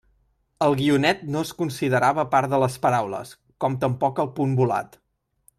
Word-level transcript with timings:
El 0.67 0.71
guionet 0.79 1.21
no 1.35 1.43
es 1.47 1.51
considerava 1.59 2.25
part 2.33 2.55
de 2.55 2.63
les 2.65 2.79
paraules, 2.87 3.37
com 3.65 3.79
tampoc 3.85 4.23
el 4.25 4.35
punt 4.41 4.61
volat. 4.63 5.03